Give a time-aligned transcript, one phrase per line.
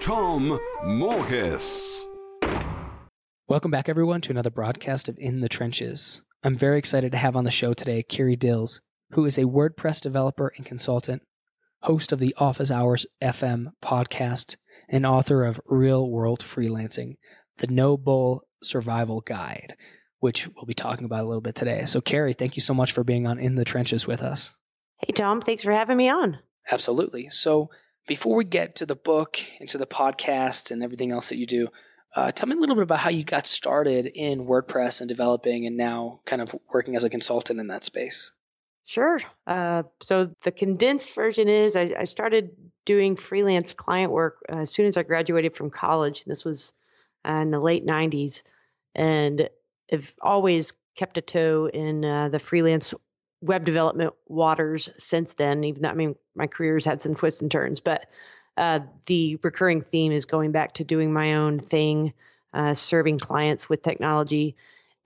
[0.00, 2.06] Tom Morkes.
[3.48, 6.22] Welcome back, everyone, to another broadcast of In the Trenches.
[6.42, 10.00] I'm very excited to have on the show today Carrie Dills, who is a WordPress
[10.00, 11.20] developer and consultant,
[11.82, 14.56] host of the Office Hours FM podcast,
[14.88, 17.16] and author of Real World Freelancing,
[17.58, 19.74] the No Bull Survival Guide,
[20.20, 21.84] which we'll be talking about a little bit today.
[21.84, 24.54] So, Carrie, thank you so much for being on In the Trenches with us.
[24.96, 26.38] Hey, Tom, thanks for having me on.
[26.70, 27.28] Absolutely.
[27.28, 27.68] So,
[28.10, 31.46] before we get to the book and to the podcast and everything else that you
[31.46, 31.68] do,
[32.16, 35.64] uh, tell me a little bit about how you got started in WordPress and developing
[35.64, 38.32] and now kind of working as a consultant in that space.
[38.84, 39.20] Sure.
[39.46, 42.50] Uh, so, the condensed version is I, I, started
[42.84, 46.24] doing freelance client work uh, as soon as I graduated from college.
[46.24, 46.72] This was
[47.24, 48.42] uh, in the late 90s.
[48.96, 49.48] And
[49.92, 52.92] I've always kept a toe in uh, the freelance
[53.40, 55.64] web development waters since then.
[55.64, 58.06] Even though, I mean, my career's had some twists and turns, but
[58.56, 62.12] uh, the recurring theme is going back to doing my own thing,
[62.52, 64.56] uh, serving clients with technology.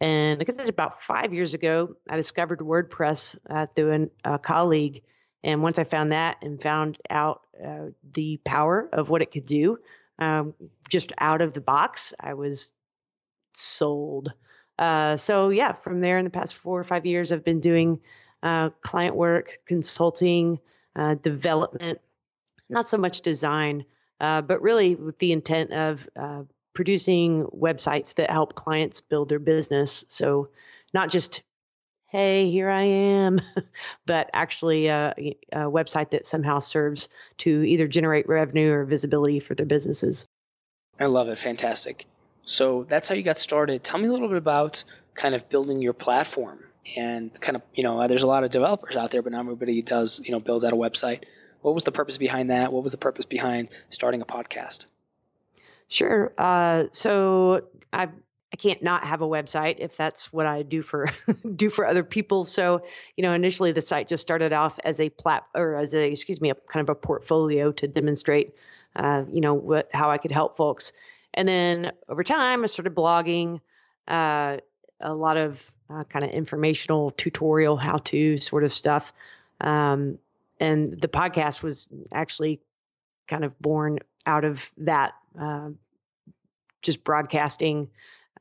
[0.01, 4.39] And I guess it's about five years ago, I discovered WordPress uh, through an, a
[4.39, 5.03] colleague.
[5.45, 9.45] And once I found that and found out uh, the power of what it could
[9.45, 9.79] do,
[10.19, 10.55] um,
[10.89, 12.73] just out of the box, I was
[13.53, 14.33] sold.
[14.79, 18.01] Uh, so yeah, from there in the past four or five years, I've been doing
[18.45, 20.61] uh, client work, consulting,
[20.95, 21.99] uh, development,
[22.69, 23.85] not so much design,
[24.21, 26.43] uh, but really with the intent of uh,
[26.75, 30.05] producing websites that help clients build their business.
[30.09, 30.51] So,
[30.93, 31.43] not just,
[32.09, 33.41] hey, here I am,
[34.07, 35.15] but actually a,
[35.51, 40.27] a website that somehow serves to either generate revenue or visibility for their businesses.
[41.01, 41.39] I love it.
[41.39, 42.07] Fantastic.
[42.45, 43.83] So, that's how you got started.
[43.83, 44.85] Tell me a little bit about
[45.15, 46.65] kind of building your platform
[46.97, 49.83] and kind of you know there's a lot of developers out there but not everybody
[49.83, 51.25] does you know builds out a website
[51.63, 54.87] what was the purpose behind that what was the purpose behind starting a podcast
[55.89, 57.63] sure uh, so
[57.93, 58.09] i
[58.55, 61.09] I can't not have a website if that's what I do for
[61.57, 62.45] do for other people.
[62.45, 62.85] So,
[63.17, 66.41] you know, initially the site just started off as a plat or as a excuse
[66.41, 68.55] me, a kind of a portfolio to demonstrate,
[68.95, 70.93] uh, you know, what how I could help folks.
[71.35, 73.61] And then over time, I started blogging,
[74.07, 74.59] uh,
[75.05, 79.13] a lot of uh, kind of informational tutorial how to sort of stuff.
[79.61, 80.19] Um,
[80.61, 82.61] and the podcast was actually
[83.29, 85.71] kind of born out of that, uh,
[86.83, 87.89] just broadcasting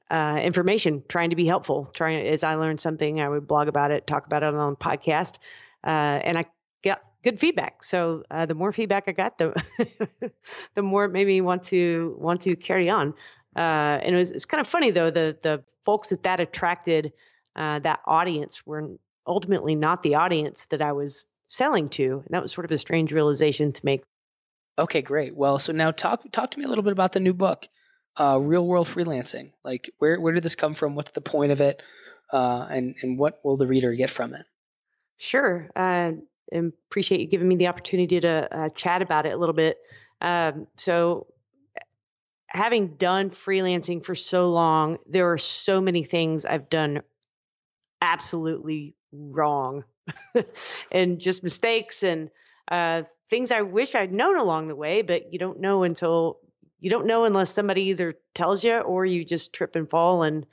[0.09, 1.89] uh, information, trying to be helpful.
[1.93, 5.37] Trying as I learned something, I would blog about it, talk about it on podcast,
[5.83, 6.45] uh, and I
[6.83, 7.83] got good feedback.
[7.83, 9.53] So uh, the more feedback I got, the
[10.75, 13.13] the more it made me want to want to carry on.
[13.55, 17.13] Uh, and it was it's kind of funny though the the folks that that attracted
[17.55, 18.89] uh, that audience were
[19.27, 22.23] ultimately not the audience that I was selling to.
[22.25, 24.03] And that was sort of a strange realization to make.
[24.77, 25.35] Okay, great.
[25.35, 27.67] Well, so now talk talk to me a little bit about the new book,
[28.17, 29.51] uh, Real World Freelancing.
[29.63, 30.95] Like, where where did this come from?
[30.95, 31.81] What's the point of it?
[32.31, 34.45] Uh, and and what will the reader get from it?
[35.17, 35.69] Sure.
[35.75, 36.13] Uh,
[36.89, 39.77] appreciate you giving me the opportunity to uh, chat about it a little bit.
[40.21, 41.27] Um, so,
[42.53, 47.01] having done freelancing for so long, there are so many things I've done
[48.01, 49.83] absolutely wrong
[50.91, 52.29] and just mistakes and
[52.69, 56.39] uh, things I wish I'd known along the way, but you don't know until
[56.79, 60.45] you don't know unless somebody either tells you or you just trip and fall and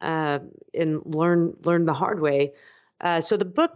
[0.00, 0.38] uh,
[0.74, 2.52] and learn learn the hard way.
[3.00, 3.72] Uh, so the book,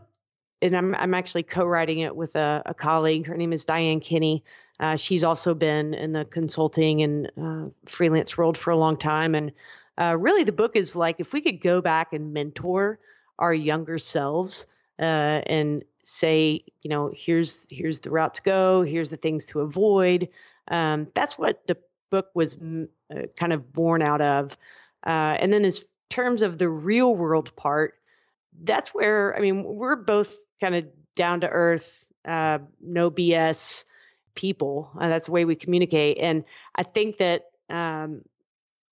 [0.61, 3.27] and I'm I'm actually co-writing it with a, a colleague.
[3.27, 4.45] Her name is Diane Kinney.
[4.83, 9.37] Uh, she's also been in the consulting and uh, freelance world for a long time.
[9.37, 9.53] And
[9.97, 12.99] uh, really, the book is like if we could go back and mentor
[13.39, 14.67] our younger selves
[14.99, 19.61] uh, and say, you know, here's here's the route to go, here's the things to
[19.61, 20.29] avoid.
[20.67, 21.77] Um, that's what the
[22.11, 24.59] book was mm, uh, kind of born out of.
[25.07, 27.95] Uh, and then, as terms of the real world part,
[28.65, 33.85] that's where I mean, we're both kind of down to earth, no BS
[34.35, 34.91] people.
[34.99, 36.19] Uh, that's the way we communicate.
[36.19, 36.45] And
[36.75, 38.23] I think that um,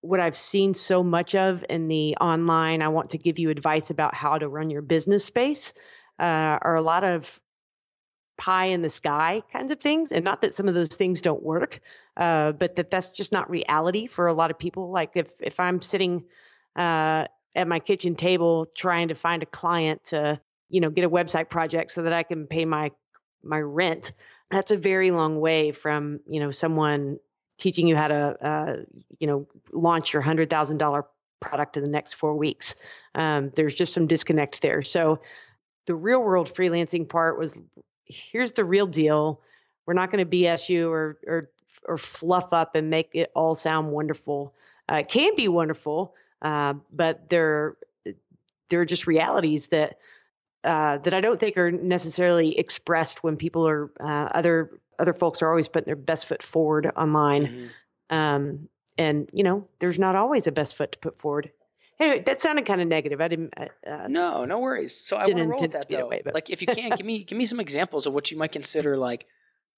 [0.01, 3.91] what I've seen so much of in the online, I want to give you advice
[3.91, 5.73] about how to run your business space,
[6.19, 7.41] uh, are a lot of
[8.39, 10.13] pie in the sky kinds of things.
[10.13, 11.81] And not that some of those things don't work,
[12.17, 14.91] uh, but that that's just not reality for a lot of people.
[14.91, 16.25] Like if if I'm sitting
[16.75, 20.41] uh, at my kitchen table trying to find a client to
[20.71, 22.93] you know get a website project so that I can pay my
[23.43, 24.13] my rent,
[24.51, 27.19] that's a very long way from you know someone
[27.59, 28.77] teaching you how to uh,
[29.19, 31.07] you know launch your hundred thousand dollar
[31.41, 32.75] product in the next four weeks.
[33.15, 34.83] Um, there's just some disconnect there.
[34.83, 35.21] So
[35.87, 37.59] the real world freelancing part was
[38.05, 39.41] here's the real deal.
[39.87, 41.51] We're not going to BS you or or
[41.87, 44.55] or fluff up and make it all sound wonderful.
[44.91, 47.77] Uh, it can be wonderful, uh, but there
[48.69, 49.99] there are just realities that
[50.65, 55.43] uh, that I don't think are necessarily expressed when people are uh, other other folks
[55.43, 57.47] are always putting their best foot forward online.
[57.47, 58.17] Mm-hmm.
[58.17, 58.69] Um,
[58.99, 61.51] and you know, there's not always a best foot to put forward.
[61.99, 63.21] Anyway, that sounded kind of negative.
[63.21, 63.55] I didn't.
[63.57, 65.07] Uh, uh no, no worries.
[65.07, 66.09] So I want to roll with that though.
[66.09, 68.53] Way, like, if you can, give me give me some examples of what you might
[68.53, 69.27] consider like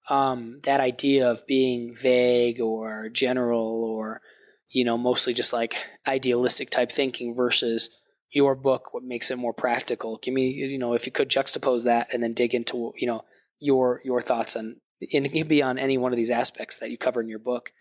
[0.09, 4.21] um, that idea of being vague or general or
[4.69, 5.75] you know mostly just like
[6.07, 7.89] idealistic type thinking versus
[8.33, 10.17] your book what makes it more practical.
[10.17, 13.23] Give me you know if you could juxtapose that and then dig into you know
[13.59, 14.77] your your thoughts on
[15.13, 17.39] and it can be on any one of these aspects that you cover in your
[17.39, 17.71] book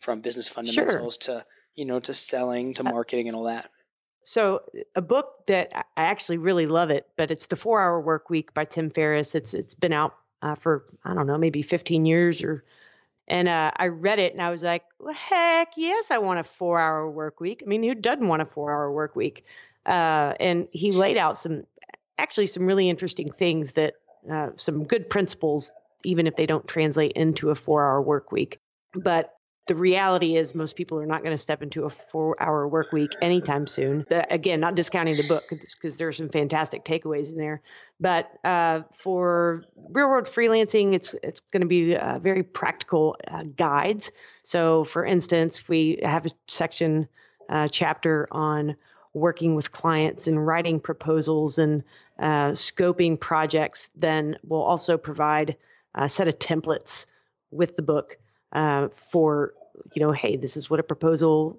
[0.00, 1.38] from business fundamentals sure.
[1.38, 3.70] to you know to selling to uh, marketing and all that.
[4.24, 4.62] So
[4.94, 8.54] a book that i actually really love it but it's the four hour work week
[8.54, 9.34] by tim ferriss.
[9.34, 12.64] It's it's been out uh, for i don't know maybe 15 years or
[13.28, 16.44] and uh, i read it and i was like well, heck yes i want a
[16.44, 17.62] four hour work week.
[17.64, 19.44] I mean who doesn't want a four hour work week
[19.86, 21.64] uh, and he laid out some
[22.18, 23.94] actually some really interesting things that
[24.30, 25.70] uh, some good principles
[26.04, 28.60] even if they don't translate into a four hour work week.
[28.94, 29.34] But
[29.68, 32.92] the reality is most people are not going to step into a four hour work
[32.92, 34.04] week anytime soon.
[34.08, 37.62] The, again not discounting the book because there are some fantastic takeaways in there.
[38.00, 43.42] But uh, for real world freelancing it's it's going to be uh, very practical uh,
[43.56, 44.10] guides.
[44.42, 47.08] So for instance we have a section
[47.48, 48.76] uh, chapter on
[49.14, 51.82] working with clients and writing proposals and
[52.18, 55.56] uh, scoping projects then we'll also provide
[55.94, 57.06] a set of templates
[57.50, 58.16] with the book
[58.52, 59.54] uh, for
[59.94, 61.58] you know, hey, this is what a proposal,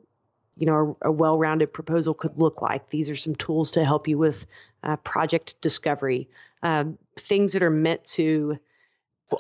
[0.58, 2.90] you know, a, a well-rounded proposal could look like.
[2.90, 4.46] These are some tools to help you with
[4.84, 6.30] uh, project discovery,
[6.62, 8.58] um, things that are meant to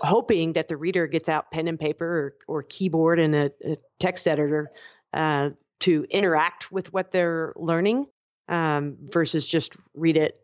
[0.01, 3.75] hoping that the reader gets out pen and paper or, or keyboard and a, a
[3.99, 4.71] text editor
[5.13, 8.07] uh, to interact with what they're learning
[8.47, 10.39] um, versus just read it,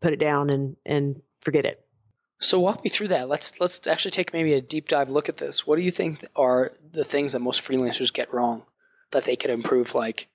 [0.00, 1.84] put it down, and and forget it.
[2.40, 3.28] So walk me through that.
[3.28, 5.66] Let's let's actually take maybe a deep dive look at this.
[5.66, 8.62] What do you think are the things that most freelancers get wrong
[9.10, 10.28] that they could improve like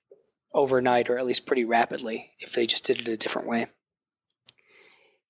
[0.52, 3.68] overnight or at least pretty rapidly if they just did it a different way?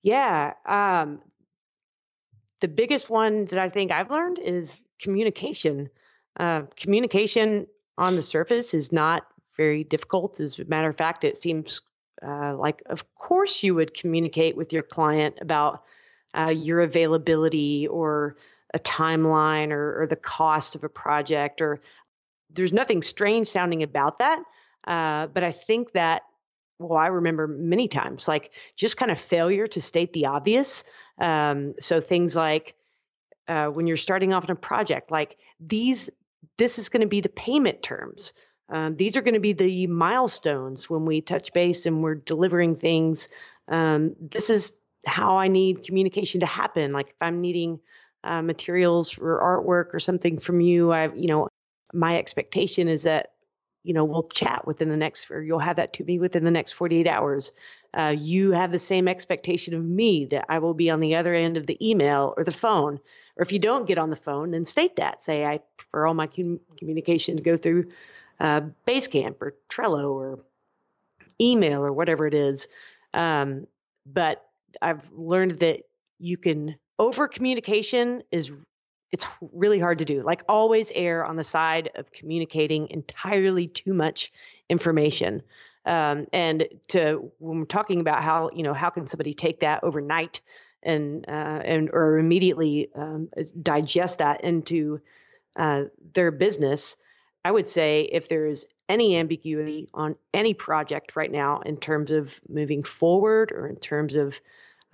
[0.03, 1.21] Yeah, um,
[2.61, 5.89] the biggest one that I think I've learned is communication.
[6.37, 7.67] Uh, communication
[7.97, 10.39] on the surface is not very difficult.
[10.39, 11.81] As a matter of fact, it seems
[12.25, 15.83] uh, like, of course, you would communicate with your client about
[16.35, 18.35] uh, your availability or
[18.73, 21.79] a timeline or, or, the cost of a project or
[22.51, 24.43] there's nothing strange sounding about that
[24.87, 26.23] uh, but i think that
[26.79, 30.83] well i remember many times like just kind of failure to state the obvious
[31.19, 32.75] um, so things like
[33.47, 36.09] uh, when you're starting off in a project like these
[36.57, 38.33] this is going to be the payment terms
[38.69, 42.75] um, these are going to be the milestones when we touch base and we're delivering
[42.75, 43.29] things
[43.67, 44.73] um, this is
[45.05, 46.91] how I need communication to happen.
[46.91, 47.79] Like if I'm needing
[48.23, 51.47] uh, materials or artwork or something from you, I've, you know,
[51.93, 53.33] my expectation is that,
[53.83, 56.51] you know, we'll chat within the next, or you'll have that to me within the
[56.51, 57.51] next 48 hours.
[57.95, 61.33] Uh, you have the same expectation of me that I will be on the other
[61.33, 62.99] end of the email or the phone.
[63.37, 65.21] Or if you don't get on the phone, then state that.
[65.21, 67.91] Say, I prefer all my com- communication to go through
[68.39, 70.39] uh, Basecamp or Trello or
[71.39, 72.67] email or whatever it is.
[73.13, 73.67] Um,
[74.05, 74.45] but
[74.81, 75.83] I've learned that
[76.19, 78.51] you can over communication is
[79.11, 80.21] it's really hard to do.
[80.23, 84.31] Like always err on the side of communicating entirely too much
[84.69, 85.41] information.
[85.85, 89.83] Um, and to when we're talking about how you know how can somebody take that
[89.83, 90.41] overnight
[90.81, 93.29] and uh, and or immediately um,
[93.61, 94.99] digest that into
[95.57, 96.95] uh, their business,
[97.43, 102.11] I would say if there is any ambiguity on any project right now in terms
[102.11, 104.39] of moving forward or in terms of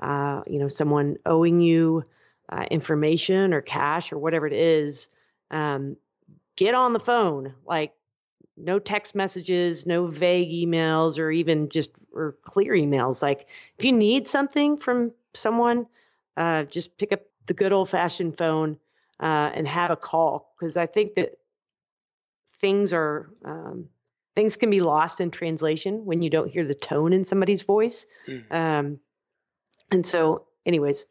[0.02, 2.04] uh, you know, someone owing you
[2.50, 5.08] uh, information or cash or whatever it is,
[5.52, 5.96] um,
[6.56, 7.54] get on the phone.
[7.66, 7.94] Like,
[8.64, 13.22] no text messages, no vague emails, or even just or clear emails.
[13.22, 15.88] Like, if you need something from someone,
[16.38, 18.78] uh, just pick up the good old fashioned phone
[19.20, 21.38] uh, and have a call because I think that
[22.60, 23.90] things are um,
[24.36, 28.06] things can be lost in translation when you don't hear the tone in somebody's voice.
[28.28, 28.52] Mm.
[28.52, 29.00] Um,
[29.92, 31.06] and so, anyways,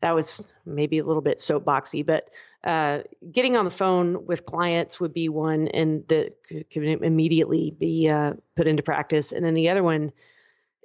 [0.00, 2.30] that was maybe a little bit soapboxy, but
[2.64, 8.08] uh, getting on the phone with clients would be one, and that could immediately be
[8.08, 9.32] uh, put into practice.
[9.32, 10.12] And then the other one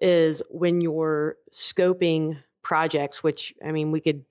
[0.01, 4.25] is when you're scoping projects, which I mean, we could,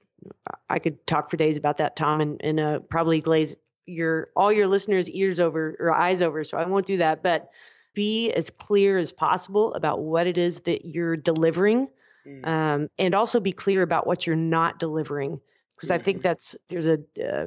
[0.68, 4.52] I could talk for days about that, Tom, and, and uh, probably glaze your all
[4.52, 6.44] your listeners' ears over or eyes over.
[6.44, 7.50] So I won't do that, but
[7.94, 11.88] be as clear as possible about what it is that you're delivering,
[12.26, 12.46] mm.
[12.46, 15.40] um, and also be clear about what you're not delivering
[15.78, 15.90] because.
[15.90, 17.46] I think that's there's a uh,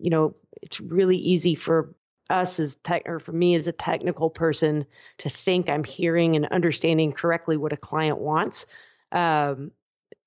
[0.00, 1.94] you know it's really easy for
[2.30, 4.86] us as tech or for me as a technical person
[5.18, 8.66] to think I'm hearing and understanding correctly what a client wants,
[9.10, 9.70] um,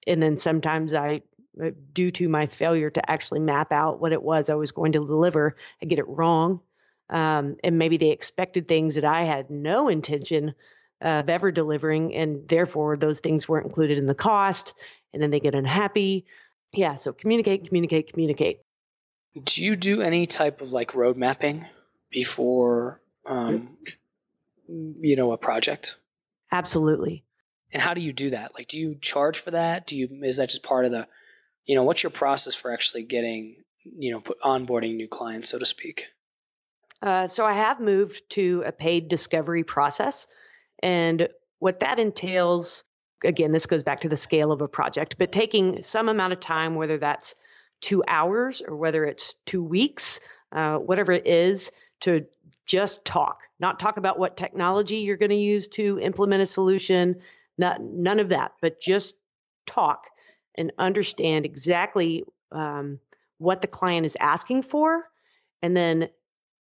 [0.08, 1.22] and then sometimes I
[1.64, 4.92] uh, due to my failure to actually map out what it was I was going
[4.94, 6.60] to deliver, I get it wrong.
[7.10, 10.56] Um, and maybe they expected things that I had no intention
[11.02, 14.74] of ever delivering, and therefore those things weren't included in the cost,
[15.14, 16.26] and then they get unhappy
[16.74, 18.60] yeah, so communicate, communicate, communicate.
[19.44, 21.66] Do you do any type of like road mapping
[22.10, 23.78] before, um,
[24.68, 25.98] you know, a project?
[26.52, 27.24] Absolutely.
[27.72, 28.54] And how do you do that?
[28.56, 29.88] Like, do you charge for that?
[29.88, 31.08] Do you is that just part of the,
[31.66, 35.60] you know, what's your process for actually getting, you know, put, onboarding new clients, so
[35.60, 36.06] to speak?
[37.02, 40.28] Uh, so I have moved to a paid discovery process,
[40.82, 41.28] and
[41.60, 42.84] what that entails
[43.24, 46.40] again, this goes back to the scale of a project, but taking some amount of
[46.40, 47.36] time, whether that's
[47.82, 50.20] two hours or whether it's two weeks,
[50.52, 52.26] uh, whatever it is, to
[52.66, 57.16] just talk, not talk about what technology you're going to use to implement a solution,
[57.58, 59.16] not, none of that, but just
[59.66, 60.08] talk
[60.56, 63.00] and understand exactly um,
[63.38, 65.06] what the client is asking for
[65.62, 66.10] and then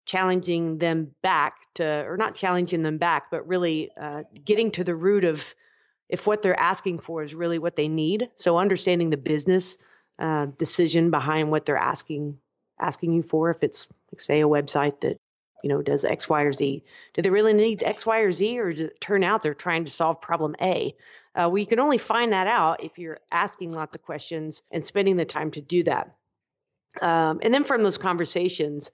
[0.07, 4.95] challenging them back to or not challenging them back but really uh, getting to the
[4.95, 5.55] root of
[6.09, 8.29] if what they're asking for is really what they need.
[8.37, 9.79] So understanding the business
[10.19, 12.39] uh, decision behind what they're asking
[12.81, 15.17] asking you for, if it's like say a website that
[15.63, 16.85] you know does X, Y, or Z,
[17.15, 19.85] do they really need X, Y, or Z, or does it turn out they're trying
[19.85, 20.95] to solve problem A?
[21.35, 24.85] Uh, well, you can only find that out if you're asking lots of questions and
[24.85, 26.15] spending the time to do that.
[27.01, 28.93] Um, and then from those conversations,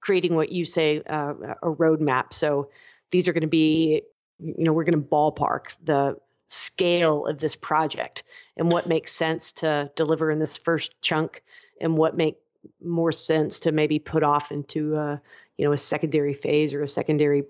[0.00, 2.32] creating what you say uh, a roadmap.
[2.32, 2.70] So
[3.10, 4.02] these are going to be,
[4.38, 6.16] you know, we're going to ballpark the
[6.52, 8.24] scale of this project
[8.56, 11.42] and what makes sense to deliver in this first chunk
[11.80, 12.36] and what make
[12.84, 15.20] more sense to maybe put off into a
[15.56, 17.44] you know a secondary phase or a secondary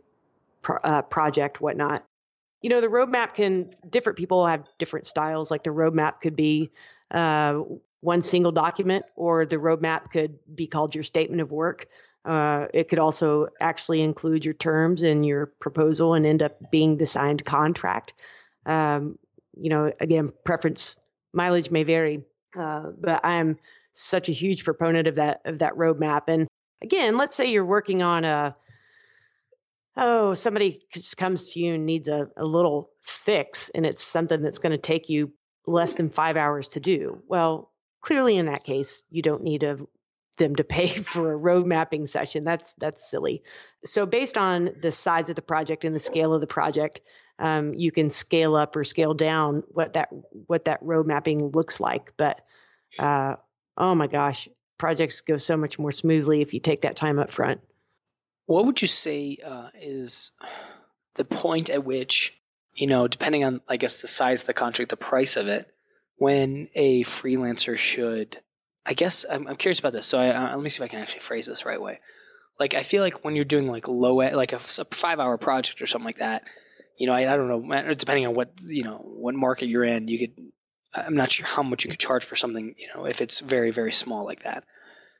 [0.62, 2.04] pro- uh, project whatnot.
[2.62, 5.50] You know the roadmap can different people have different styles.
[5.50, 6.70] Like the roadmap could be
[7.10, 7.60] uh,
[8.00, 11.88] one single document or the roadmap could be called your statement of work.
[12.24, 16.96] Uh, it could also actually include your terms and your proposal and end up being
[16.96, 18.14] the signed contract
[18.66, 19.18] um,
[19.56, 20.96] you know, again, preference
[21.32, 22.24] mileage may vary,
[22.58, 23.58] uh, but I'm
[23.92, 26.22] such a huge proponent of that of that roadmap.
[26.28, 26.48] And
[26.82, 28.56] again, let's say you're working on a
[29.96, 30.82] oh somebody
[31.16, 34.78] comes to you and needs a, a little fix, and it's something that's going to
[34.78, 35.32] take you
[35.66, 37.22] less than five hours to do.
[37.28, 39.78] Well, clearly in that case, you don't need a
[40.38, 42.44] them to pay for a road mapping session.
[42.44, 43.42] That's that's silly.
[43.84, 47.00] So based on the size of the project and the scale of the project,
[47.38, 50.08] um, you can scale up or scale down what that
[50.46, 52.12] what that road mapping looks like.
[52.16, 52.40] But
[52.98, 53.36] uh,
[53.76, 54.48] oh my gosh,
[54.78, 57.60] projects go so much more smoothly if you take that time up front.
[58.46, 60.32] What would you say uh, is
[61.14, 62.38] the point at which
[62.74, 65.72] you know, depending on I guess the size of the contract, the price of it,
[66.16, 68.38] when a freelancer should
[68.84, 70.06] I guess I'm, I'm curious about this.
[70.06, 72.00] So I, let me see if I can actually phrase this right way.
[72.58, 75.80] Like I feel like when you're doing like low, like a, a five hour project
[75.80, 76.44] or something like that,
[76.96, 80.08] you know, I, I don't know, depending on what, you know, what market you're in,
[80.08, 80.52] you could,
[80.94, 83.70] I'm not sure how much you could charge for something, you know, if it's very,
[83.70, 84.64] very small like that.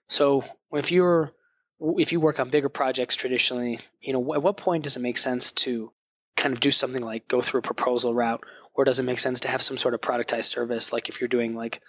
[0.08, 1.32] So if you're,
[1.80, 5.18] if you work on bigger projects traditionally, you know, at what point does it make
[5.18, 5.92] sense to
[6.36, 8.42] kind of do something like go through a proposal route,
[8.74, 10.92] or does it make sense to have some sort of productized service?
[10.92, 11.80] Like if you're doing like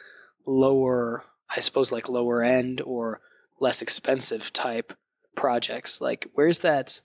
[0.46, 3.22] lower, I suppose like lower end or
[3.60, 4.94] less expensive type
[5.36, 7.00] projects, like where's that?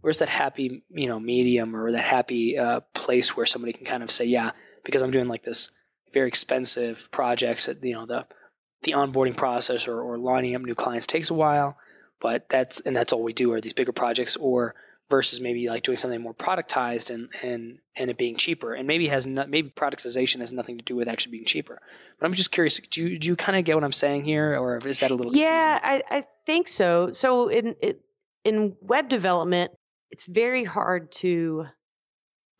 [0.00, 4.02] Where's that happy you know medium or that happy uh, place where somebody can kind
[4.02, 4.52] of say yeah
[4.84, 5.70] because i'm doing like this
[6.12, 8.26] very expensive projects that you know the
[8.82, 11.76] the onboarding process or, or lining up new clients takes a while
[12.20, 14.74] but that's and that's all we do are these bigger projects or
[15.10, 18.74] versus maybe like doing something more productized and and and it being cheaper.
[18.74, 21.80] And maybe has not maybe productization has nothing to do with actually being cheaper.
[22.18, 24.58] But i'm just curious do you, do you kind of get what i'm saying here
[24.58, 27.12] or is that a little yeah I, I think so.
[27.12, 28.00] So in it,
[28.44, 29.72] in web development
[30.10, 31.66] it's very hard to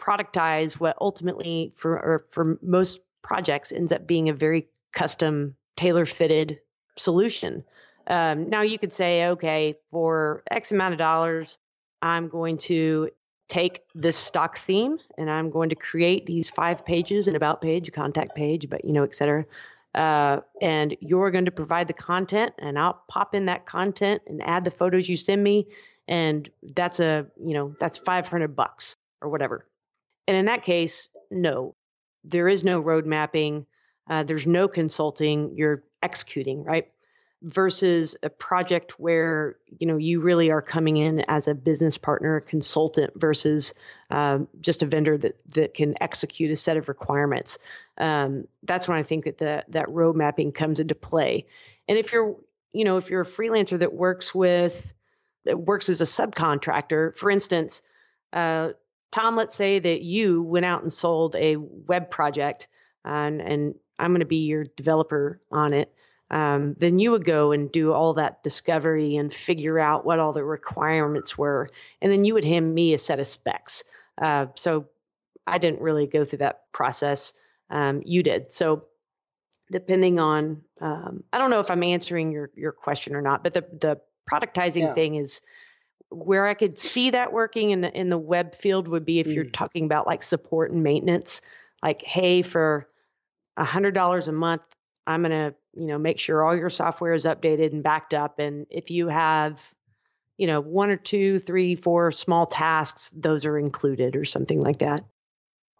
[0.00, 6.06] productize what ultimately for or for most projects ends up being a very custom tailor
[6.06, 6.60] fitted
[6.96, 7.64] solution
[8.06, 11.58] um, now you could say okay for x amount of dollars
[12.02, 13.10] I'm going to
[13.48, 17.88] take this stock theme and I'm going to create these five pages, an about page,
[17.88, 19.44] a contact page, but you know, et cetera.
[19.94, 24.42] Uh, and you're going to provide the content and I'll pop in that content and
[24.42, 25.66] add the photos you send me.
[26.08, 29.66] And that's a, you know, that's 500 bucks or whatever.
[30.26, 31.74] And in that case, no,
[32.24, 33.66] there is no road mapping.
[34.08, 35.54] Uh, there's no consulting.
[35.54, 36.88] You're executing, right?
[37.42, 42.36] versus a project where you know you really are coming in as a business partner
[42.36, 43.74] a consultant versus
[44.10, 47.58] um, just a vendor that that can execute a set of requirements
[47.98, 51.46] um, that's when i think that the that road mapping comes into play
[51.86, 52.36] and if you're
[52.72, 54.92] you know if you're a freelancer that works with
[55.46, 57.82] works as a subcontractor for instance
[58.32, 58.70] uh,
[59.12, 62.68] tom let's say that you went out and sold a web project
[63.04, 65.92] and and i'm going to be your developer on it
[66.30, 70.32] um, then you would go and do all that discovery and figure out what all
[70.32, 71.68] the requirements were.
[72.02, 73.82] And then you would hand me a set of specs.
[74.20, 74.86] Uh, so
[75.46, 77.32] I didn't really go through that process.
[77.70, 78.52] Um, you did.
[78.52, 78.84] So
[79.70, 83.54] depending on, um, I don't know if I'm answering your, your question or not, but
[83.54, 84.94] the, the productizing yeah.
[84.94, 85.40] thing is
[86.10, 89.26] where I could see that working in the, in the web field would be if
[89.26, 89.34] mm.
[89.34, 91.40] you're talking about like support and maintenance,
[91.82, 92.88] like, Hey, for
[93.56, 94.62] a hundred dollars a month,
[95.06, 98.38] I'm going to, you know, make sure all your software is updated and backed up.
[98.38, 99.72] And if you have,
[100.36, 104.78] you know, one or two, three, four small tasks, those are included or something like
[104.78, 105.04] that.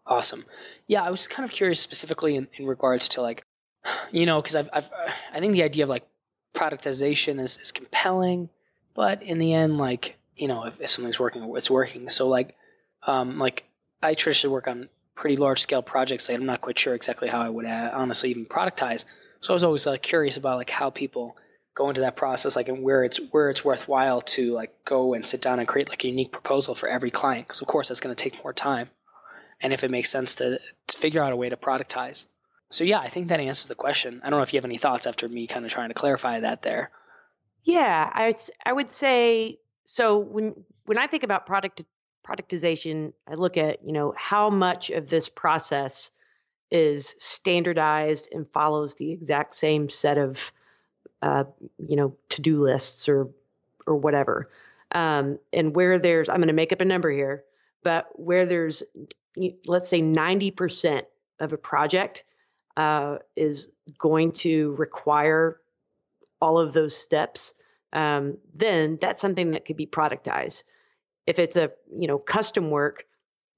[0.05, 0.45] Awesome.
[0.87, 3.43] Yeah, I was kind of curious specifically in, in regards to like,
[4.11, 4.89] you know, because I've, I've,
[5.33, 6.07] I think the idea of like
[6.53, 8.49] productization is, is compelling,
[8.93, 12.09] but in the end, like, you know, if, if something's working, it's working.
[12.09, 12.55] So like,
[13.03, 13.65] um, like
[14.01, 17.41] I traditionally work on pretty large scale projects that I'm not quite sure exactly how
[17.41, 19.05] I would uh, honestly even productize.
[19.41, 21.37] So I was always like curious about like how people
[21.75, 25.25] go into that process, like and where it's where it's worthwhile to like go and
[25.25, 27.47] sit down and create like a unique proposal for every client.
[27.47, 28.89] Because of course that's going to take more time,
[29.61, 32.27] and if it makes sense to, to figure out a way to productize.
[32.71, 34.21] So yeah, I think that answers the question.
[34.23, 36.39] I don't know if you have any thoughts after me kind of trying to clarify
[36.39, 36.91] that there.
[37.63, 38.33] Yeah, I
[38.65, 40.53] I would say so when
[40.85, 41.83] when I think about product
[42.29, 46.11] productization, I look at, you know, how much of this process
[46.69, 50.51] is standardized and follows the exact same set of,
[51.23, 51.45] uh,
[51.79, 53.29] you know, to-do lists or
[53.87, 54.47] or whatever.
[54.91, 57.43] Um, and where there's, I'm going to make up a number here,
[57.83, 58.83] but where there's,
[59.65, 61.03] let's say, 90%
[61.39, 62.23] of a project
[62.79, 65.59] uh, is going to require
[66.39, 67.53] all of those steps,
[67.91, 70.63] um, then that's something that could be productized.
[71.27, 73.05] If it's a you know custom work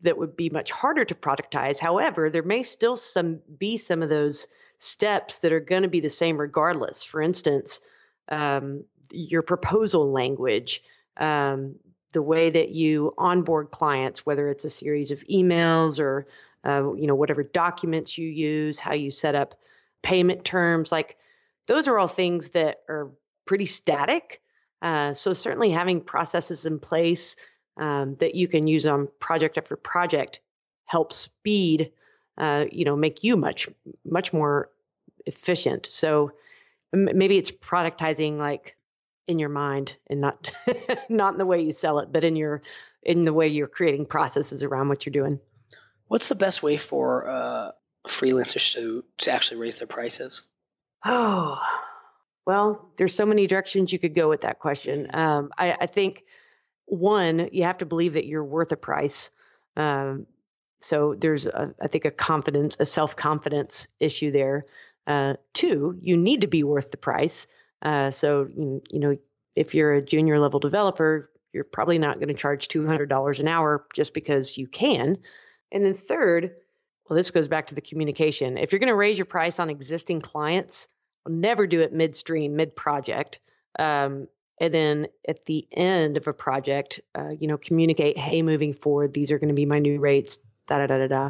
[0.01, 4.09] that would be much harder to productize, however, there may still some be some of
[4.09, 4.47] those
[4.79, 7.03] steps that are going to be the same regardless.
[7.03, 7.79] For instance,
[8.29, 10.81] um, your proposal language,
[11.17, 11.75] um,
[12.13, 16.25] the way that you onboard clients, whether it's a series of emails or
[16.65, 19.55] uh, you know whatever documents you use, how you set up
[20.03, 21.17] payment terms, like
[21.67, 23.11] those are all things that are
[23.45, 24.41] pretty static.
[24.81, 27.35] Uh, so certainly having processes in place
[27.77, 30.39] um, that you can use on project after project
[30.85, 31.91] help speed,
[32.37, 33.67] uh, you know, make you much
[34.05, 34.69] much more
[35.25, 35.85] efficient.
[35.85, 36.31] So
[36.93, 38.75] m- maybe it's productizing like
[39.27, 40.51] in your mind and not
[41.09, 42.61] not in the way you sell it, but in your
[43.03, 45.39] in the way you're creating processes around what you're doing.
[46.11, 47.71] What's the best way for uh,
[48.05, 50.43] freelancers to to actually raise their prices?
[51.05, 51.57] Oh,
[52.45, 55.07] well, there's so many directions you could go with that question.
[55.13, 56.25] Um, I, I think
[56.83, 59.31] one, you have to believe that you're worth a price.
[59.77, 60.27] Um,
[60.81, 64.65] so there's, a, I think, a confidence, a self confidence issue there.
[65.07, 67.47] Uh, two, you need to be worth the price.
[67.81, 69.17] Uh, so you, you know,
[69.55, 73.39] if you're a junior level developer, you're probably not going to charge two hundred dollars
[73.39, 75.17] an hour just because you can.
[75.71, 76.55] And then third,
[77.09, 78.57] well, this goes back to the communication.
[78.57, 80.87] If you're going to raise your price on existing clients,
[81.27, 83.39] never do it midstream, mid project.
[83.79, 84.27] Um,
[84.59, 89.13] and then at the end of a project uh, you know communicate hey moving forward
[89.13, 91.29] these are going to be my new rates da da da da da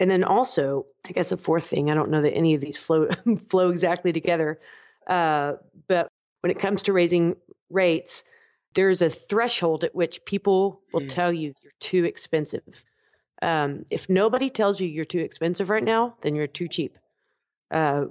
[0.00, 2.76] and then also i guess a fourth thing i don't know that any of these
[2.76, 3.08] flow
[3.50, 4.58] flow exactly together
[5.06, 5.52] uh,
[5.86, 6.08] but
[6.40, 7.36] when it comes to raising
[7.70, 8.24] rates
[8.74, 11.08] there's a threshold at which people will Mm.
[11.08, 12.84] tell you you're too expensive.
[13.42, 16.98] Um, if nobody tells you you're too expensive right now, then you're too cheap.
[17.70, 18.06] Uh,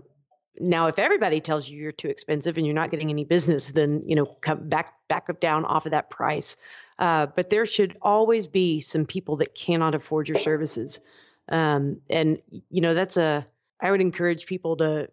[0.60, 4.04] now, if everybody tells you you're too expensive and you're not getting any business, then
[4.06, 6.56] you know come back back up down off of that price.
[7.00, 11.00] Uh, but there should always be some people that cannot afford your services,
[11.50, 13.48] um, and you know that's a.
[13.82, 15.10] I would encourage people to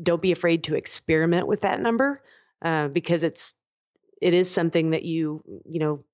[0.00, 2.22] don't be afraid to experiment with that number
[2.62, 3.54] uh, because it's
[4.20, 6.04] it is something that you you know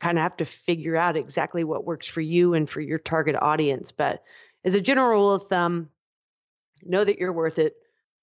[0.00, 3.36] kind of have to figure out exactly what works for you and for your target
[3.40, 3.92] audience.
[3.92, 4.22] But
[4.64, 5.90] as a general rule of thumb,
[6.84, 7.74] know that you're worth it.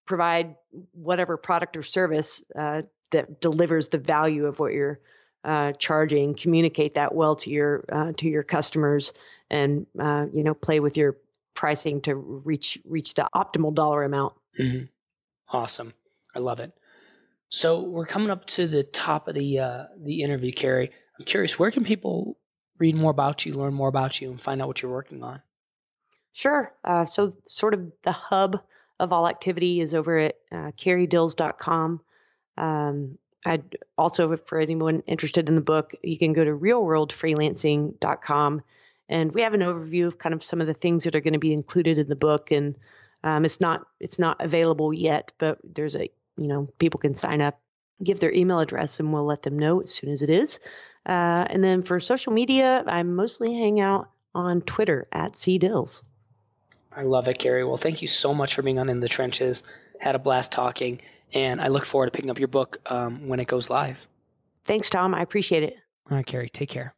[0.05, 0.55] Provide
[0.93, 4.99] whatever product or service uh, that delivers the value of what you're
[5.43, 6.33] uh, charging.
[6.33, 9.13] Communicate that well to your uh, to your customers,
[9.49, 11.17] and uh, you know play with your
[11.53, 14.33] pricing to reach reach the optimal dollar amount.
[14.57, 14.83] hmm
[15.49, 15.93] Awesome.
[16.35, 16.73] I love it.
[17.49, 20.91] So we're coming up to the top of the uh, the interview, Carrie.
[21.17, 22.37] I'm curious, where can people
[22.77, 25.41] read more about you, learn more about you, and find out what you're working on?
[26.33, 26.71] Sure.
[26.83, 28.61] Uh, so, sort of the hub
[28.99, 32.01] of all activity is over at uh, carriedills.com.
[32.57, 38.61] Um, I'd also, for anyone interested in the book, you can go to realworldfreelancing.com.
[39.09, 41.33] And we have an overview of kind of some of the things that are going
[41.33, 42.51] to be included in the book.
[42.51, 42.75] And
[43.23, 47.41] um, it's not it's not available yet, but there's a you know people can sign
[47.41, 47.59] up,
[48.03, 50.59] give their email address, and we'll let them know as soon as it is.
[51.05, 56.03] Uh, and then for social media, I mostly hang out on Twitter at cdills.
[56.95, 57.63] I love it, Carrie.
[57.63, 59.63] Well, thank you so much for being on In the Trenches.
[59.99, 61.01] Had a blast talking,
[61.33, 64.07] and I look forward to picking up your book um, when it goes live.
[64.65, 65.15] Thanks, Tom.
[65.15, 65.75] I appreciate it.
[66.09, 66.93] All right, Carrie, take care.